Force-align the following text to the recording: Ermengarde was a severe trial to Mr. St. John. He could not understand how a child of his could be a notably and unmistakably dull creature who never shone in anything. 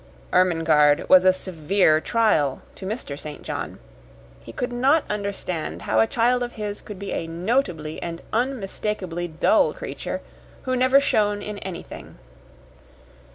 Ermengarde 0.33 1.07
was 1.09 1.25
a 1.25 1.31
severe 1.31 2.01
trial 2.01 2.63
to 2.73 2.87
Mr. 2.87 3.19
St. 3.19 3.43
John. 3.43 3.77
He 4.39 4.51
could 4.51 4.73
not 4.73 5.03
understand 5.11 5.83
how 5.83 5.99
a 5.99 6.07
child 6.07 6.41
of 6.41 6.53
his 6.53 6.81
could 6.81 6.97
be 6.97 7.11
a 7.11 7.27
notably 7.27 8.01
and 8.01 8.23
unmistakably 8.33 9.27
dull 9.27 9.73
creature 9.73 10.21
who 10.63 10.75
never 10.75 10.99
shone 10.99 11.43
in 11.43 11.59
anything. 11.59 12.17